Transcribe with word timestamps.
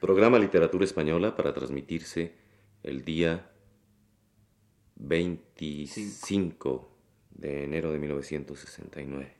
Programa 0.00 0.38
Literatura 0.38 0.86
Española 0.86 1.36
para 1.36 1.52
transmitirse 1.52 2.32
el 2.82 3.04
día 3.04 3.50
25 4.96 6.90
de 7.32 7.64
enero 7.64 7.92
de 7.92 7.98
1969. 7.98 9.39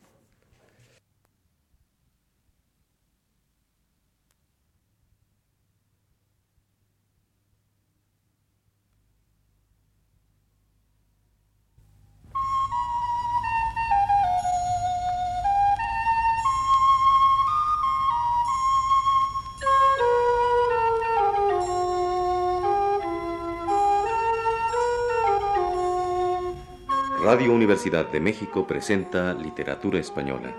Radio 27.33 27.53
Universidad 27.53 28.11
de 28.11 28.19
México 28.19 28.67
presenta 28.67 29.33
Literatura 29.35 30.01
Española, 30.01 30.53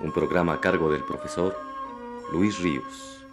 un 0.00 0.12
programa 0.12 0.52
a 0.52 0.60
cargo 0.60 0.88
del 0.88 1.02
profesor 1.02 1.58
Luis 2.30 2.60
Ríos. 2.60 3.26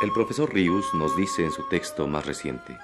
El 0.00 0.12
profesor 0.12 0.54
Ríos 0.54 0.94
nos 0.94 1.16
dice 1.16 1.44
en 1.44 1.50
su 1.50 1.64
texto 1.68 2.06
más 2.06 2.24
reciente. 2.24 2.78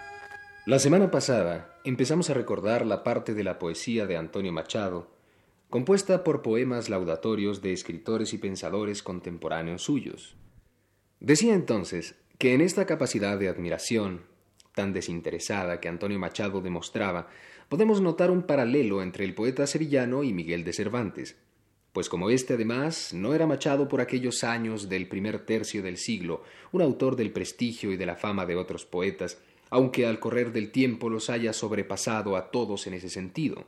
La 0.66 0.80
semana 0.80 1.12
pasada 1.12 1.78
empezamos 1.84 2.30
a 2.30 2.34
recordar 2.34 2.84
la 2.84 3.04
parte 3.04 3.34
de 3.34 3.44
la 3.44 3.60
poesía 3.60 4.08
de 4.08 4.16
Antonio 4.16 4.50
Machado, 4.50 5.12
compuesta 5.70 6.24
por 6.24 6.42
poemas 6.42 6.88
laudatorios 6.88 7.62
de 7.62 7.72
escritores 7.72 8.34
y 8.34 8.38
pensadores 8.38 9.04
contemporáneos 9.04 9.82
suyos. 9.82 10.34
Decía 11.20 11.54
entonces 11.54 12.16
que 12.38 12.54
en 12.54 12.60
esta 12.60 12.86
capacidad 12.86 13.36
de 13.36 13.48
admiración, 13.48 14.22
tan 14.74 14.92
desinteresada 14.92 15.80
que 15.80 15.88
Antonio 15.88 16.20
Machado 16.20 16.60
demostraba, 16.60 17.28
podemos 17.68 18.00
notar 18.00 18.30
un 18.30 18.44
paralelo 18.44 19.02
entre 19.02 19.24
el 19.24 19.34
poeta 19.34 19.66
sevillano 19.66 20.22
y 20.22 20.32
Miguel 20.32 20.62
de 20.62 20.72
Cervantes, 20.72 21.36
pues 21.92 22.08
como 22.08 22.30
éste 22.30 22.54
además 22.54 23.12
no 23.12 23.34
era 23.34 23.48
Machado 23.48 23.88
por 23.88 24.00
aquellos 24.00 24.44
años 24.44 24.88
del 24.88 25.08
primer 25.08 25.44
tercio 25.44 25.82
del 25.82 25.96
siglo, 25.96 26.44
un 26.70 26.80
autor 26.80 27.16
del 27.16 27.32
prestigio 27.32 27.90
y 27.90 27.96
de 27.96 28.06
la 28.06 28.14
fama 28.14 28.46
de 28.46 28.54
otros 28.54 28.86
poetas, 28.86 29.38
aunque 29.68 30.06
al 30.06 30.20
correr 30.20 30.52
del 30.52 30.70
tiempo 30.70 31.10
los 31.10 31.30
haya 31.30 31.52
sobrepasado 31.52 32.36
a 32.36 32.52
todos 32.52 32.86
en 32.86 32.94
ese 32.94 33.08
sentido. 33.08 33.66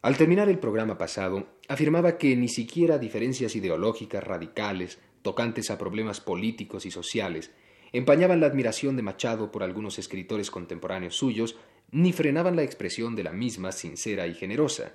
Al 0.00 0.16
terminar 0.16 0.48
el 0.48 0.58
programa 0.58 0.96
pasado, 0.96 1.46
afirmaba 1.68 2.16
que 2.16 2.36
ni 2.36 2.48
siquiera 2.48 2.98
diferencias 2.98 3.54
ideológicas 3.54 4.24
radicales 4.24 4.98
tocantes 5.24 5.70
a 5.70 5.78
problemas 5.78 6.20
políticos 6.20 6.84
y 6.84 6.90
sociales, 6.90 7.50
empañaban 7.92 8.40
la 8.40 8.46
admiración 8.46 8.94
de 8.94 9.02
Machado 9.02 9.50
por 9.50 9.62
algunos 9.62 9.98
escritores 9.98 10.50
contemporáneos 10.50 11.16
suyos, 11.16 11.56
ni 11.90 12.12
frenaban 12.12 12.56
la 12.56 12.62
expresión 12.62 13.16
de 13.16 13.24
la 13.24 13.32
misma 13.32 13.72
sincera 13.72 14.26
y 14.26 14.34
generosa. 14.34 14.92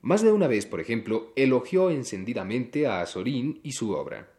Más 0.00 0.22
de 0.22 0.32
una 0.32 0.48
vez, 0.48 0.66
por 0.66 0.80
ejemplo, 0.80 1.32
elogió 1.36 1.90
encendidamente 1.90 2.88
a 2.88 3.02
Azorín 3.02 3.60
y 3.62 3.72
su 3.72 3.92
obra. 3.92 4.30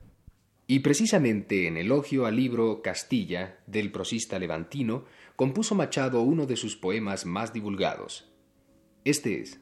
Y 0.67 0.79
precisamente 0.79 1.67
en 1.67 1.77
elogio 1.77 2.25
al 2.25 2.35
libro 2.35 2.81
Castilla 2.81 3.59
del 3.65 3.93
prosista 3.93 4.39
levantino, 4.39 5.05
compuso 5.37 5.73
Machado 5.73 6.21
uno 6.21 6.45
de 6.45 6.57
sus 6.57 6.75
poemas 6.75 7.25
más 7.25 7.53
divulgados. 7.53 8.29
Este 9.05 9.39
es. 9.39 9.59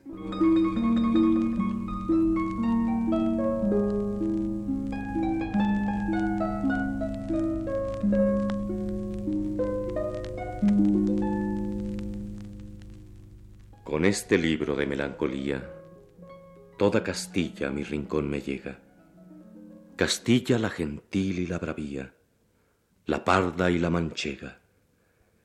Con 14.02 14.08
este 14.08 14.40
libro 14.40 14.76
de 14.76 14.88
melancolía, 14.88 15.76
toda 16.80 17.04
Castilla 17.04 17.68
a 17.68 17.70
mi 17.70 17.84
rincón 17.84 18.28
me 18.32 18.42
llega. 18.42 18.80
Castilla 19.96 20.58
la 20.58 20.72
gentil 20.72 21.38
y 21.38 21.46
la 21.46 21.60
bravía, 21.60 22.12
la 23.06 23.24
parda 23.24 23.70
y 23.70 23.78
la 23.78 23.92
manchega. 23.92 24.60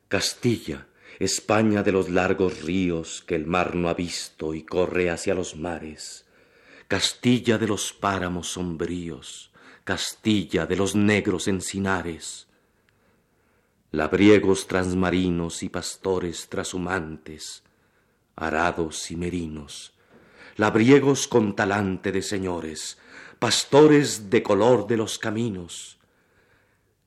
Castilla, 0.09 0.87
España 1.19 1.83
de 1.83 1.93
los 1.93 2.09
largos 2.09 2.63
ríos 2.63 3.23
que 3.27 3.35
el 3.35 3.45
mar 3.45 3.75
no 3.75 3.91
ha 3.91 3.95
visto 3.95 4.55
y 4.55 4.63
corre 4.63 5.11
hacia 5.11 5.35
los 5.35 5.55
mares. 5.55 6.25
Castilla 6.89 7.59
de 7.59 7.67
los 7.67 7.93
páramos 7.93 8.53
sombríos, 8.53 9.53
Castilla 9.85 10.65
de 10.65 10.77
los 10.77 10.97
negros 10.97 11.47
encinares. 11.47 12.49
Labriegos 13.91 14.67
transmarinos 14.67 15.63
y 15.63 15.69
pastores 15.69 16.49
trashumantes, 16.49 17.63
arados 18.37 19.11
y 19.11 19.17
merinos, 19.17 19.95
labriegos 20.57 21.27
con 21.27 21.57
talante 21.57 22.13
de 22.13 22.23
señores, 22.23 22.99
pastores 23.39 24.31
de 24.31 24.43
color 24.43 24.87
de 24.87 24.97
los 24.99 25.19
caminos, 25.19 25.97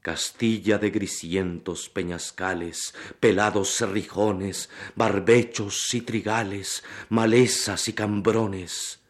Castilla 0.01 0.77
de 0.77 0.91
grisientos 0.91 1.89
peñascales, 1.89 2.95
pelados 3.19 3.75
cerrijones, 3.75 4.69
barbechos 4.95 5.93
y 5.93 6.01
trigales, 6.01 6.83
malezas 7.09 7.89
y 7.89 7.93
cambrones. 7.93 9.01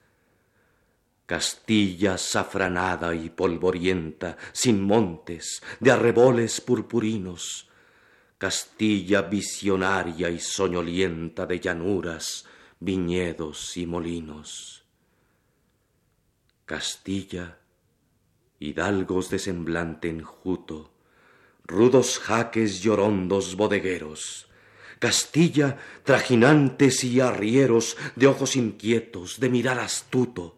Castilla 1.28 2.18
safranada 2.18 3.14
y 3.14 3.30
polvorienta, 3.30 4.36
sin 4.52 4.82
montes, 4.82 5.62
de 5.80 5.92
arreboles 5.92 6.60
purpurinos, 6.60 7.69
Castilla 8.40 9.24
visionaria 9.24 10.30
y 10.30 10.40
soñolienta 10.40 11.46
de 11.46 11.60
llanuras, 11.60 12.46
viñedos 12.80 13.76
y 13.76 13.86
molinos. 13.86 14.86
Castilla, 16.64 17.58
hidalgos 18.58 19.30
de 19.30 19.40
semblante 19.40 20.08
enjuto, 20.08 20.94
rudos 21.66 22.18
jaques 22.18 22.82
llorondos 22.82 23.58
bodegueros. 23.58 24.48
Castilla, 25.00 25.78
trajinantes 26.06 27.04
y 27.04 27.20
arrieros 27.20 27.98
de 28.16 28.28
ojos 28.28 28.56
inquietos, 28.56 29.42
de 29.42 29.50
mirar 29.50 29.80
astuto. 29.80 30.58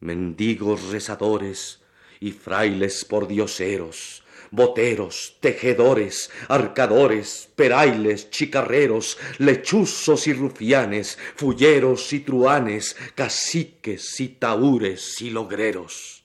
Mendigos 0.00 0.90
rezadores 0.90 1.82
y 2.18 2.32
frailes 2.32 3.04
pordioseros, 3.04 4.21
boteros, 4.52 5.38
tejedores, 5.40 6.30
arcadores, 6.46 7.48
perailes, 7.56 8.30
chicarreros, 8.30 9.18
lechuzos 9.38 10.26
y 10.26 10.34
rufianes, 10.34 11.18
fulleros 11.36 12.12
y 12.12 12.20
truanes, 12.20 12.94
caciques 13.14 14.20
y 14.20 14.28
taúres 14.28 15.20
y 15.22 15.30
logreros. 15.30 16.24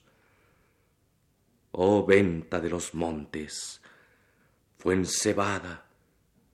Oh 1.72 2.04
venta 2.04 2.60
de 2.60 2.68
los 2.68 2.94
montes, 2.94 3.80
Fuencebada, 4.78 5.86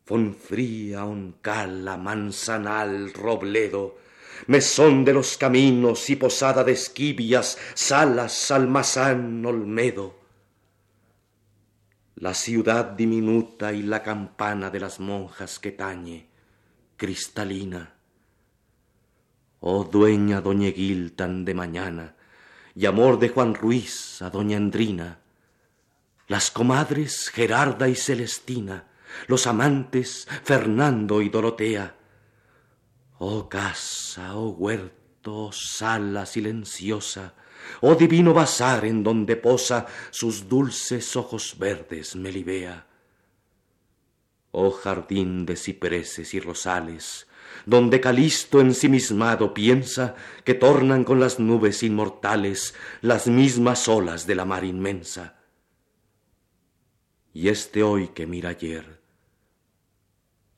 Fonfría, 0.04 1.04
Oncala, 1.04 1.96
Manzanal, 1.96 3.12
Robledo, 3.12 3.98
mesón 4.46 5.04
de 5.04 5.12
los 5.12 5.36
caminos 5.36 6.08
y 6.08 6.16
posada 6.16 6.62
de 6.62 6.72
esquivias, 6.72 7.58
Salas, 7.74 8.50
Almazán, 8.50 9.44
Olmedo, 9.44 10.23
la 12.16 12.34
ciudad 12.34 12.84
diminuta 12.84 13.72
y 13.72 13.82
la 13.82 14.02
campana 14.02 14.70
de 14.70 14.80
las 14.80 15.00
monjas 15.00 15.58
que 15.58 15.72
tañe, 15.72 16.28
cristalina. 16.96 17.94
Oh 19.60 19.84
dueña 19.84 20.40
doñeguil 20.40 21.12
tan 21.12 21.44
de 21.44 21.54
mañana, 21.54 22.14
y 22.74 22.86
amor 22.86 23.18
de 23.18 23.28
Juan 23.30 23.54
Ruiz 23.54 24.20
a 24.22 24.30
doña 24.30 24.56
Andrina, 24.56 25.18
las 26.28 26.50
comadres 26.50 27.28
Gerarda 27.30 27.88
y 27.88 27.94
Celestina, 27.94 28.84
los 29.26 29.46
amantes 29.46 30.26
Fernando 30.42 31.20
y 31.22 31.28
Dorotea. 31.28 31.96
Oh 33.18 33.48
casa, 33.48 34.36
oh 34.36 34.50
huerto, 34.50 35.46
oh 35.46 35.52
sala 35.52 36.26
silenciosa, 36.26 37.34
oh 37.80 37.94
divino 37.94 38.34
bazar 38.34 38.84
en 38.84 39.02
donde 39.02 39.36
posa 39.36 39.86
sus 40.10 40.48
dulces 40.48 41.16
ojos 41.16 41.56
verdes 41.58 42.16
Melibea. 42.16 42.86
Oh 44.50 44.70
jardín 44.70 45.46
de 45.46 45.56
cipreses 45.56 46.32
y 46.34 46.40
rosales, 46.40 47.26
donde 47.66 48.00
Calisto 48.00 48.60
ensimismado 48.60 49.52
piensa 49.52 50.14
que 50.44 50.54
tornan 50.54 51.04
con 51.04 51.18
las 51.18 51.40
nubes 51.40 51.82
inmortales 51.82 52.74
las 53.00 53.26
mismas 53.26 53.88
olas 53.88 54.26
de 54.26 54.34
la 54.34 54.44
mar 54.44 54.64
inmensa. 54.64 55.36
Y 57.32 57.48
este 57.48 57.82
hoy 57.82 58.08
que 58.08 58.26
mira 58.26 58.50
ayer, 58.50 59.00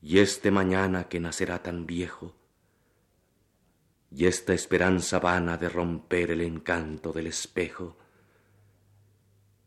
y 0.01 0.19
este 0.19 0.51
mañana 0.51 1.05
que 1.05 1.19
nacerá 1.19 1.63
tan 1.63 1.87
viejo, 1.87 2.35
y 4.11 4.25
esta 4.25 4.53
esperanza 4.53 5.19
vana 5.19 5.57
de 5.57 5.69
romper 5.69 6.31
el 6.31 6.41
encanto 6.41 7.11
del 7.11 7.27
espejo, 7.27 7.97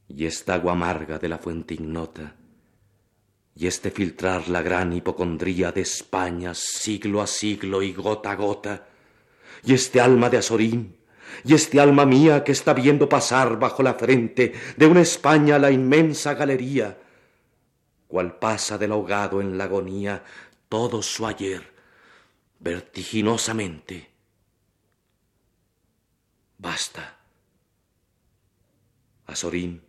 y 0.09 0.27
esta 0.27 0.55
agua 0.55 0.73
amarga 0.73 1.19
de 1.19 1.29
la 1.29 1.39
fuente 1.39 1.75
ignota, 1.75 2.37
y 3.55 3.67
este 3.67 3.91
filtrar 3.91 4.49
la 4.49 4.63
gran 4.63 4.93
hipocondría 4.93 5.73
de 5.73 5.83
España 5.83 6.53
siglo 6.55 7.21
a 7.21 7.27
siglo 7.27 7.83
y 7.83 7.93
gota 7.93 8.33
a 8.33 8.37
gota, 8.37 8.87
y 9.63 9.75
este 9.75 10.01
alma 10.01 10.31
de 10.31 10.39
Azorín, 10.39 10.97
y 11.45 11.55
este 11.55 11.79
alma 11.79 12.07
mía 12.07 12.43
que 12.43 12.53
está 12.53 12.73
viendo 12.75 13.09
pasar 13.09 13.59
bajo 13.59 13.83
la 13.83 13.95
frente 13.95 14.53
de 14.77 14.87
una 14.87 15.03
España 15.03 15.59
la 15.59 15.71
inmensa 15.71 16.35
galería, 16.35 16.99
cual 18.09 18.39
pasa 18.39 18.79
del 18.79 18.93
ahogado 18.93 19.41
en 19.41 19.57
la 19.57 19.65
agonía 19.65 20.25
todo 20.69 21.03
su 21.03 21.27
ayer, 21.27 21.63
vertiginosamente. 22.59 24.11
Basta. 26.61 27.17
Azorín, 29.27 29.81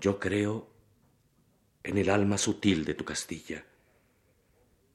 yo 0.00 0.18
creo 0.18 0.70
en 1.82 1.98
el 1.98 2.08
alma 2.08 2.38
sutil 2.38 2.86
de 2.86 2.94
tu 2.94 3.04
Castilla 3.04 3.66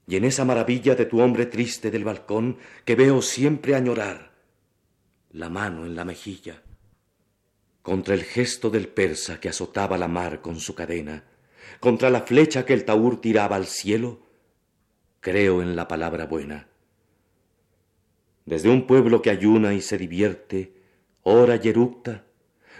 y 0.08 0.16
en 0.16 0.26
esa 0.26 0.46
maravilla 0.46 0.96
de 0.96 1.06
tu 1.06 1.22
hombre 1.22 1.46
triste 1.46 1.92
del 1.92 2.06
balcón 2.06 2.58
que 2.86 2.96
veo 2.96 3.22
siempre 3.22 3.76
añorar, 3.76 4.32
la 5.30 5.50
mano 5.50 5.86
en 5.86 5.96
la 5.96 6.06
mejilla, 6.06 6.64
contra 7.84 8.16
el 8.16 8.24
gesto 8.24 8.72
del 8.72 8.88
persa 8.88 9.40
que 9.40 9.50
azotaba 9.50 9.96
la 10.00 10.08
mar 10.08 10.42
con 10.42 10.60
su 10.60 10.74
cadena, 10.74 11.26
contra 11.80 12.10
la 12.10 12.22
flecha 12.22 12.66
que 12.66 12.74
el 12.74 12.84
taur 12.84 13.22
tiraba 13.22 13.58
al 13.58 13.68
cielo, 13.68 14.26
creo 15.20 15.62
en 15.62 15.76
la 15.76 15.88
palabra 15.88 16.26
buena. 16.26 16.69
Desde 18.50 18.68
un 18.68 18.88
pueblo 18.88 19.22
que 19.22 19.30
ayuna 19.30 19.76
y 19.76 19.82
se 19.82 19.96
divierte, 19.96 20.74
ora 21.22 21.58
y 21.58 21.72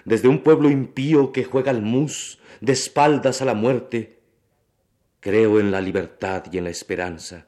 desde 0.04 0.28
un 0.28 0.42
pueblo 0.42 0.68
impío 0.72 1.32
que 1.32 1.44
juega 1.44 1.70
al 1.70 1.84
mus, 1.84 2.40
de 2.60 2.74
espaldas 2.74 3.44
a 3.44 3.46
la 3.46 3.54
muerte, 3.54 4.18
creo 5.20 5.60
en 5.60 5.70
la 5.70 5.80
libertad 5.80 6.46
y 6.52 6.58
en 6.58 6.64
la 6.64 6.72
esperanza, 6.72 7.46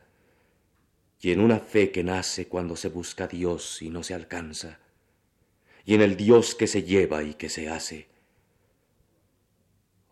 y 1.20 1.32
en 1.32 1.40
una 1.40 1.58
fe 1.58 1.90
que 1.90 2.04
nace 2.04 2.48
cuando 2.48 2.76
se 2.76 2.90
busca 2.90 3.24
a 3.24 3.28
Dios 3.28 3.82
y 3.82 3.90
no 3.90 4.04
se 4.04 4.14
alcanza, 4.14 4.78
y 5.84 5.96
en 5.96 6.02
el 6.02 6.16
Dios 6.16 6.54
que 6.54 6.68
se 6.68 6.84
lleva 6.84 7.24
y 7.24 7.34
que 7.34 7.50
se 7.50 7.70
hace. 7.70 8.11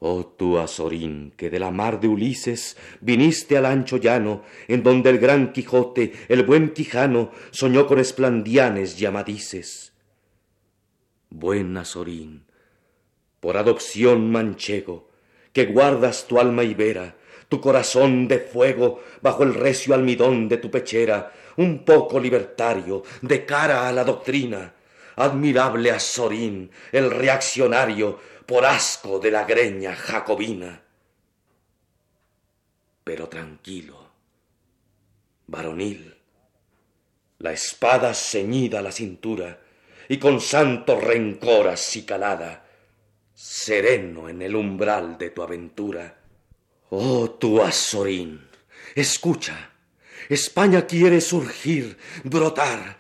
Oh 0.02 0.26
tú, 0.26 0.58
Azorín, 0.58 1.34
que 1.36 1.50
de 1.50 1.60
la 1.60 1.72
mar 1.72 2.00
de 2.00 2.08
Ulises 2.08 2.78
viniste 3.02 3.58
al 3.58 3.66
ancho 3.66 3.98
llano, 3.98 4.44
en 4.70 4.82
donde 4.82 5.10
el 5.10 5.20
gran 5.20 5.52
Quijote, 5.52 6.14
el 6.30 6.44
buen 6.44 6.70
Quijano, 6.70 7.32
soñó 7.52 7.86
con 7.86 8.00
esplandianes 8.00 8.98
llamadices. 8.98 9.92
Buen 11.30 11.76
Azorín, 11.76 12.46
por 13.42 13.58
adopción 13.58 14.32
manchego, 14.32 15.10
que 15.52 15.66
guardas 15.66 16.28
tu 16.28 16.40
alma 16.40 16.64
ibera, 16.64 17.18
tu 17.50 17.60
corazón 17.60 18.30
de 18.30 18.40
fuego 18.40 19.02
bajo 19.22 19.44
el 19.44 19.54
recio 19.54 19.94
almidón 19.94 20.48
de 20.48 20.58
tu 20.58 20.72
pechera, 20.72 21.34
un 21.58 21.84
poco 21.84 22.22
libertario, 22.22 23.04
de 23.22 23.46
cara 23.46 23.90
a 23.90 23.92
la 23.92 24.06
doctrina, 24.06 24.76
admirable 25.18 25.92
Azorín, 25.92 26.72
el 26.94 27.12
reaccionario, 27.12 28.20
por 28.50 28.66
asco 28.66 29.20
de 29.20 29.30
la 29.30 29.44
greña 29.44 29.96
jacobina. 29.96 30.82
Pero 33.04 33.30
tranquilo, 33.30 34.10
varonil, 35.46 36.18
la 37.38 37.52
espada 37.52 38.12
ceñida 38.16 38.80
a 38.80 38.82
la 38.82 38.92
cintura 38.92 39.62
y 40.08 40.18
con 40.18 40.42
santo 40.42 41.00
rencor 41.00 41.68
acicalada, 41.68 42.66
sereno 43.36 44.28
en 44.28 44.42
el 44.42 44.56
umbral 44.56 45.20
de 45.20 45.30
tu 45.30 45.44
aventura. 45.44 46.18
Oh, 46.90 47.30
tu 47.30 47.62
Azorín, 47.62 48.50
escucha, 48.96 49.74
España 50.28 50.88
quiere 50.88 51.22
surgir, 51.22 52.00
brotar, 52.24 52.98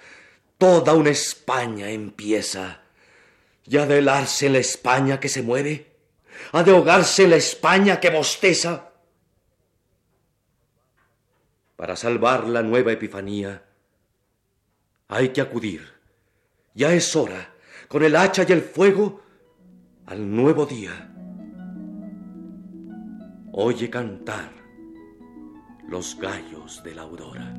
toda 0.59 0.93
una 0.93 1.09
España 1.09 1.89
empieza 1.89 2.83
¿Y 3.69 3.77
ha 3.77 3.85
de 3.85 3.99
helarse 3.99 4.49
la 4.49 4.57
España 4.57 5.19
que 5.19 5.29
se 5.29 5.43
muere? 5.43 5.95
¿Ha 6.53 6.63
de 6.63 6.71
ahogarse 6.71 7.27
la 7.27 7.35
España 7.35 7.99
que 7.99 8.09
bosteza? 8.09 8.91
Para 11.75 11.95
salvar 11.95 12.47
la 12.47 12.63
nueva 12.63 12.91
Epifanía 12.91 13.63
hay 15.07 15.29
que 15.29 15.41
acudir. 15.41 15.87
Ya 16.73 16.93
es 16.93 17.15
hora, 17.15 17.53
con 17.87 18.03
el 18.03 18.15
hacha 18.15 18.43
y 18.47 18.51
el 18.51 18.61
fuego, 18.61 19.21
al 20.07 20.35
nuevo 20.35 20.65
día. 20.65 21.13
Oye 23.51 23.89
cantar 23.89 24.51
los 25.87 26.17
gallos 26.19 26.81
de 26.83 26.95
la 26.95 27.03
aurora. 27.03 27.53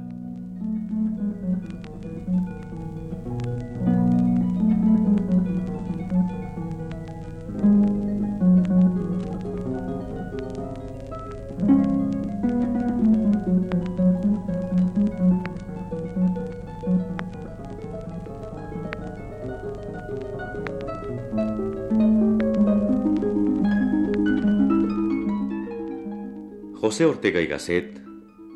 Ortega 27.05 27.41
y 27.41 27.47
Gasset, 27.47 28.01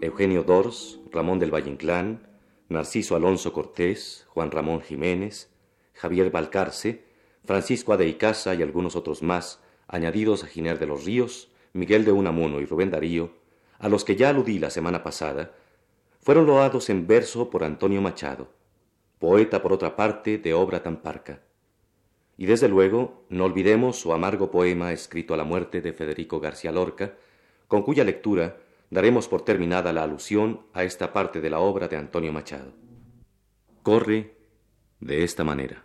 Eugenio 0.00 0.42
Dors, 0.42 1.00
Ramón 1.10 1.38
del 1.38 1.54
Valle 1.54 1.70
Inclán, 1.70 2.26
Narciso 2.68 3.16
Alonso 3.16 3.52
Cortés, 3.52 4.26
Juan 4.28 4.50
Ramón 4.50 4.80
Jiménez, 4.82 5.50
Javier 5.94 6.30
Balcarce, 6.30 7.04
Francisco 7.44 7.96
de 7.96 8.08
Icaza 8.08 8.54
y 8.54 8.62
algunos 8.62 8.96
otros 8.96 9.22
más, 9.22 9.60
añadidos 9.86 10.44
a 10.44 10.46
Giner 10.46 10.78
de 10.78 10.86
los 10.86 11.04
Ríos, 11.04 11.50
Miguel 11.72 12.04
de 12.04 12.12
Unamuno 12.12 12.60
y 12.60 12.66
Rubén 12.66 12.90
Darío, 12.90 13.32
a 13.78 13.88
los 13.88 14.04
que 14.04 14.16
ya 14.16 14.30
aludí 14.30 14.58
la 14.58 14.70
semana 14.70 15.02
pasada, 15.02 15.52
fueron 16.20 16.46
loados 16.46 16.90
en 16.90 17.06
verso 17.06 17.50
por 17.50 17.64
Antonio 17.64 18.00
Machado, 18.00 18.48
poeta 19.18 19.62
por 19.62 19.72
otra 19.72 19.96
parte 19.96 20.38
de 20.38 20.54
obra 20.54 20.82
tan 20.82 21.02
parca. 21.02 21.40
Y 22.36 22.46
desde 22.46 22.68
luego 22.68 23.24
no 23.28 23.44
olvidemos 23.44 23.96
su 23.98 24.12
amargo 24.12 24.50
poema 24.50 24.92
escrito 24.92 25.34
a 25.34 25.36
la 25.36 25.44
muerte 25.44 25.80
de 25.80 25.92
Federico 25.92 26.40
García 26.40 26.72
Lorca, 26.72 27.14
con 27.74 27.82
cuya 27.82 28.04
lectura 28.04 28.56
daremos 28.88 29.26
por 29.26 29.42
terminada 29.42 29.92
la 29.92 30.04
alusión 30.04 30.60
a 30.74 30.84
esta 30.84 31.12
parte 31.12 31.40
de 31.40 31.50
la 31.50 31.58
obra 31.58 31.88
de 31.88 31.96
Antonio 31.96 32.32
Machado. 32.32 32.72
Corre 33.82 34.36
de 35.00 35.24
esta 35.24 35.42
manera. 35.42 35.83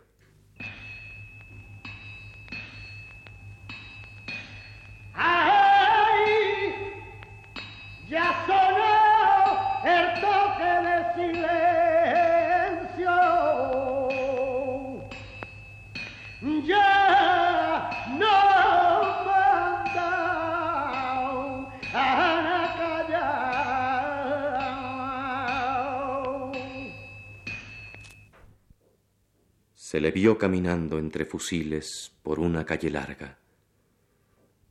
Se 29.89 29.99
le 29.99 30.11
vio 30.11 30.37
caminando 30.37 30.99
entre 30.99 31.25
fusiles 31.25 32.11
por 32.21 32.39
una 32.39 32.63
calle 32.63 32.91
larga, 32.91 33.39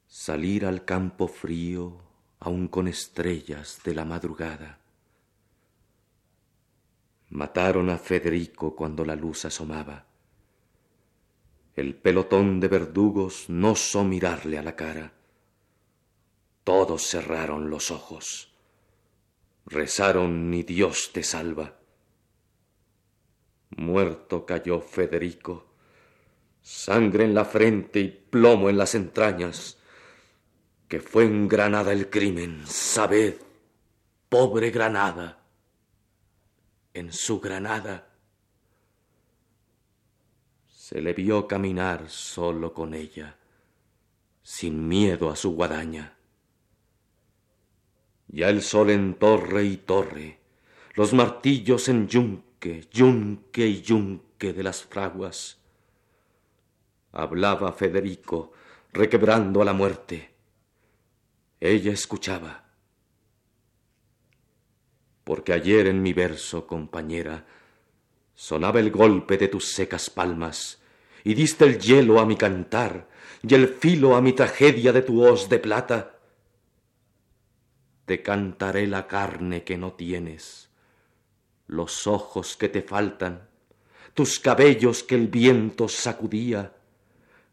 salir 0.07 0.65
al 0.65 0.85
campo 0.85 1.27
frío 1.27 2.01
aun 2.39 2.69
con 2.69 2.87
estrellas 2.87 3.81
de 3.85 3.97
la 3.97 4.05
madrugada. 4.05 4.79
Mataron 7.31 7.91
a 7.91 7.99
Federico 7.99 8.77
cuando 8.77 9.05
la 9.05 9.17
luz 9.17 9.45
asomaba. 9.45 10.07
El 11.75 11.97
pelotón 11.97 12.61
de 12.61 12.69
verdugos 12.69 13.47
no 13.49 13.73
osó 13.73 14.05
mirarle 14.05 14.57
a 14.57 14.63
la 14.63 14.77
cara. 14.77 15.15
Todos 16.63 17.03
cerraron 17.03 17.71
los 17.71 17.91
ojos. 17.91 18.53
Rezaron 19.67 20.49
ni 20.49 20.63
Dios 20.63 21.11
te 21.13 21.25
salva. 21.25 21.78
Muerto 23.77 24.47
cayó 24.47 24.81
Federico, 24.81 25.67
sangre 26.63 27.25
en 27.25 27.35
la 27.35 27.45
frente 27.45 28.01
y 28.01 28.09
plomo 28.09 28.69
en 28.69 28.79
las 28.79 28.95
entrañas, 28.95 29.79
que 30.89 31.01
fue 31.01 31.25
en 31.25 31.49
Granada 31.49 31.93
el 31.93 32.09
crimen, 32.09 32.63
sabed, 32.67 33.35
pobre 34.29 34.71
Granada, 34.71 35.39
en 36.95 37.13
su 37.13 37.41
granada. 37.41 38.09
Se 40.67 41.01
le 41.01 41.13
vio 41.13 41.47
caminar 41.47 42.09
solo 42.09 42.73
con 42.73 42.95
ella, 42.95 43.37
sin 44.43 44.89
miedo 44.89 45.31
a 45.31 45.37
su 45.37 45.55
guadaña. 45.55 46.17
Ya 48.29 48.49
el 48.49 48.63
sol 48.63 48.91
en 48.91 49.15
torre 49.15 49.65
y 49.65 49.77
torre, 49.77 50.39
los 50.95 51.13
martillos 51.13 51.89
en 51.89 52.09
yunque, 52.61 52.89
yunque 52.93 53.67
y 53.67 53.83
yunque 53.83 54.53
de 54.53 54.63
las 54.63 54.83
fraguas. 54.83 55.59
Hablaba 57.13 57.73
Federico, 57.73 58.53
requebrando 58.93 59.63
a 59.63 59.65
la 59.65 59.73
muerte. 59.73 60.31
Ella 61.61 61.93
escuchaba. 61.93 62.65
Porque 65.25 65.53
ayer 65.53 65.87
en 65.87 66.03
mi 66.03 66.13
verso, 66.13 66.67
compañera, 66.67 67.47
sonaba 68.35 68.81
el 68.81 68.91
golpe 68.91 69.37
de 69.37 69.49
tus 69.49 69.73
secas 69.73 70.11
palmas, 70.11 70.81
y 71.25 71.35
diste 71.35 71.65
el 71.65 71.79
hielo 71.79 72.21
a 72.21 72.27
mi 72.27 72.37
cantar, 72.37 73.09
y 73.43 73.55
el 73.55 73.69
filo 73.69 74.17
a 74.17 74.21
mi 74.21 74.33
tragedia 74.33 74.93
de 74.93 75.03
tu 75.03 75.23
hoz 75.23 75.49
de 75.49 75.59
plata. 75.59 76.19
Te 78.07 78.23
cantaré 78.23 78.87
la 78.87 79.07
carne 79.07 79.65
que 79.65 79.77
no 79.77 79.93
tienes, 79.93 80.68
los 81.69 82.07
ojos 82.07 82.57
que 82.57 82.69
te 82.69 82.83
faltan, 82.83 83.49
tus 84.15 84.41
cabellos 84.41 85.05
que 85.05 85.15
el 85.15 85.29
viento 85.29 85.87
sacudía, 85.87 86.75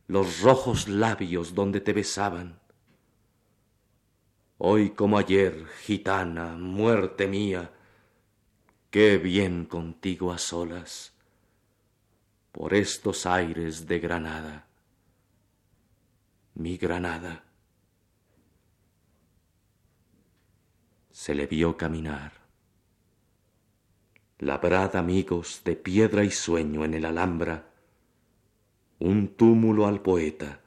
los 0.08 0.42
rojos 0.42 0.88
labios 0.88 1.54
donde 1.54 1.82
te 1.82 1.94
besaban. 1.94 2.60
Hoy 4.58 4.92
como 4.92 5.18
ayer, 5.18 5.68
gitana, 5.84 6.56
muerte 6.56 7.28
mía, 7.28 7.72
qué 8.90 9.18
bien 9.18 9.66
contigo 9.66 10.32
a 10.32 10.38
solas, 10.38 11.14
por 12.54 12.74
estos 12.74 13.26
aires 13.26 13.86
de 13.86 14.00
Granada, 14.00 14.68
mi 16.54 16.78
Granada. 16.78 17.44
Se 21.12 21.36
le 21.36 21.48
vio 21.48 21.76
caminar, 21.76 22.45
labrad 24.40 24.96
amigos 24.96 25.62
de 25.64 25.76
piedra 25.76 26.24
y 26.24 26.32
sueño 26.32 26.84
en 26.84 26.94
el 26.94 27.06
Alhambra, 27.06 27.70
un 29.00 29.30
túmulo 29.36 29.88
al 29.88 30.02
poeta, 30.02 30.60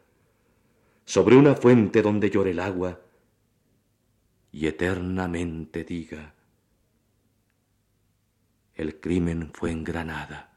sobre 1.05 1.37
una 1.37 1.55
fuente 1.55 2.03
donde 2.03 2.31
llore 2.31 2.53
el 2.53 2.61
agua, 2.61 3.01
y 4.51 4.67
eternamente 4.67 5.85
diga, 5.85 6.35
el 8.75 9.01
crimen 9.01 9.51
fue 9.53 9.71
en 9.71 9.85
Granada, 9.85 10.53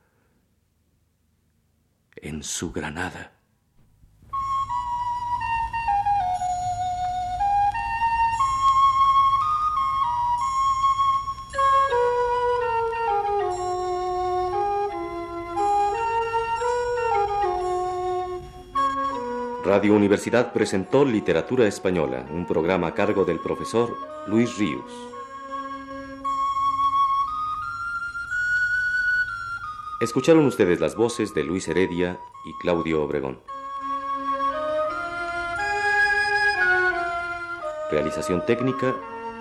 en 2.16 2.44
su 2.44 2.72
Granada. 2.72 3.41
Radio 19.72 19.96
Universidad 19.96 20.52
presentó 20.52 21.06
Literatura 21.06 21.66
Española, 21.66 22.26
un 22.30 22.46
programa 22.46 22.88
a 22.88 22.94
cargo 22.94 23.24
del 23.24 23.40
profesor 23.40 23.96
Luis 24.28 24.58
Ríos. 24.58 24.92
Escucharon 30.02 30.46
ustedes 30.46 30.82
las 30.82 30.98
voces 30.98 31.34
de 31.34 31.46
Luis 31.46 31.70
Heredia 31.70 32.20
y 32.44 32.52
Claudio 32.60 33.02
Obregón. 33.02 33.40
Realización 37.90 38.46
técnica, 38.46 38.94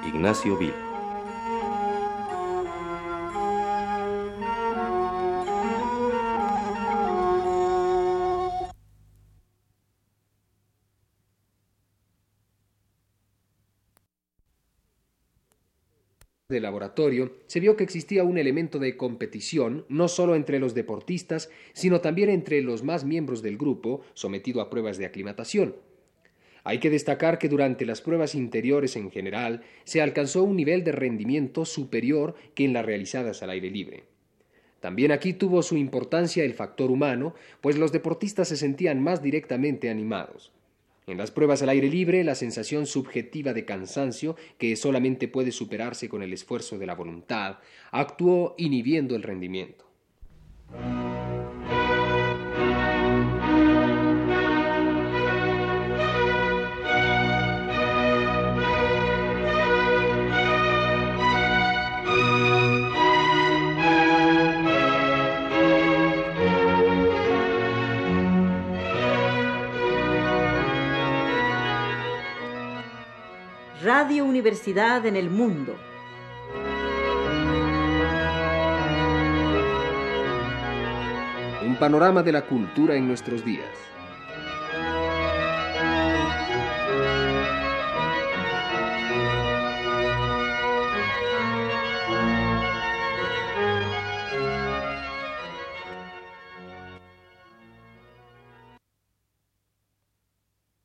Ignacio 0.06 0.56
Vil. 0.56 0.89
De 16.50 16.60
laboratorio, 16.60 17.32
se 17.46 17.60
vio 17.60 17.76
que 17.76 17.84
existía 17.84 18.24
un 18.24 18.36
elemento 18.36 18.78
de 18.78 18.96
competición, 18.96 19.86
no 19.88 20.08
solo 20.08 20.34
entre 20.34 20.58
los 20.58 20.74
deportistas, 20.74 21.48
sino 21.72 22.02
también 22.02 22.28
entre 22.28 22.60
los 22.60 22.82
más 22.82 23.04
miembros 23.04 23.40
del 23.40 23.56
grupo, 23.56 24.02
sometido 24.12 24.60
a 24.60 24.68
pruebas 24.68 24.98
de 24.98 25.06
aclimatación. 25.06 25.76
Hay 26.62 26.78
que 26.78 26.90
destacar 26.90 27.38
que 27.38 27.48
durante 27.48 27.86
las 27.86 28.02
pruebas 28.02 28.34
interiores 28.34 28.96
en 28.96 29.10
general 29.10 29.62
se 29.84 30.02
alcanzó 30.02 30.42
un 30.42 30.56
nivel 30.56 30.84
de 30.84 30.92
rendimiento 30.92 31.64
superior 31.64 32.34
que 32.54 32.64
en 32.64 32.74
las 32.74 32.84
realizadas 32.84 33.42
al 33.42 33.50
aire 33.50 33.70
libre. 33.70 34.04
También 34.80 35.12
aquí 35.12 35.32
tuvo 35.32 35.62
su 35.62 35.76
importancia 35.76 36.44
el 36.44 36.54
factor 36.54 36.90
humano, 36.90 37.34
pues 37.60 37.78
los 37.78 37.92
deportistas 37.92 38.48
se 38.48 38.56
sentían 38.56 39.02
más 39.02 39.22
directamente 39.22 39.90
animados. 39.90 40.52
En 41.10 41.18
las 41.18 41.32
pruebas 41.32 41.60
al 41.60 41.70
aire 41.70 41.88
libre, 41.88 42.22
la 42.22 42.36
sensación 42.36 42.86
subjetiva 42.86 43.52
de 43.52 43.64
cansancio, 43.64 44.36
que 44.58 44.76
solamente 44.76 45.26
puede 45.26 45.50
superarse 45.50 46.08
con 46.08 46.22
el 46.22 46.32
esfuerzo 46.32 46.78
de 46.78 46.86
la 46.86 46.94
voluntad, 46.94 47.58
actuó 47.90 48.54
inhibiendo 48.58 49.16
el 49.16 49.24
rendimiento. 49.24 49.90
Radio 74.02 74.24
Universidad 74.24 75.04
en 75.04 75.14
el 75.14 75.28
Mundo. 75.28 75.76
Un 81.66 81.76
panorama 81.78 82.22
de 82.22 82.32
la 82.32 82.46
cultura 82.46 82.94
en 82.94 83.06
nuestros 83.06 83.44
días. 83.44 83.68